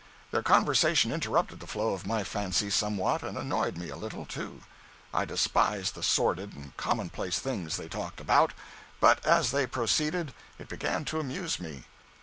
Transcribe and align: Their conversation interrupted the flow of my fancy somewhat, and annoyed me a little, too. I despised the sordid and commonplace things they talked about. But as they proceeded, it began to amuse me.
Their 0.31 0.41
conversation 0.41 1.11
interrupted 1.11 1.59
the 1.59 1.67
flow 1.67 1.93
of 1.93 2.07
my 2.07 2.23
fancy 2.23 2.71
somewhat, 2.71 3.21
and 3.21 3.37
annoyed 3.37 3.77
me 3.77 3.89
a 3.89 3.95
little, 3.95 4.25
too. 4.25 4.61
I 5.13 5.25
despised 5.25 5.93
the 5.93 6.01
sordid 6.01 6.55
and 6.55 6.75
commonplace 6.75 7.37
things 7.37 7.77
they 7.77 7.87
talked 7.87 8.19
about. 8.19 8.51
But 8.99 9.23
as 9.23 9.51
they 9.51 9.67
proceeded, 9.67 10.33
it 10.57 10.69
began 10.69 11.05
to 11.05 11.19
amuse 11.19 11.59
me. 11.59 11.83